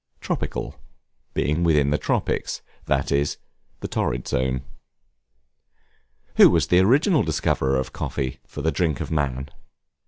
Tropical, 0.19 0.79
being 1.35 1.63
within 1.63 1.91
the 1.91 1.97
tropics, 1.99 2.63
that 2.85 3.11
is, 3.11 3.35
in 3.35 3.39
the 3.81 3.87
Torrid 3.87 4.27
Zone. 4.27 4.63
Who 6.37 6.49
was 6.49 6.69
the 6.69 6.79
original 6.79 7.21
discoverer 7.21 7.77
of 7.77 7.93
Coffee, 7.93 8.39
for 8.47 8.63
the 8.63 8.71
drink 8.71 8.99
of 8.99 9.11
man? 9.11 9.49